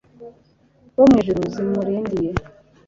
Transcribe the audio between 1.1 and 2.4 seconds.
ijuru zimurindiye